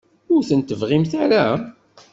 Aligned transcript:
Ur 0.33 0.41
tent-tebɣimt 0.47 1.11
ara? 1.23 1.45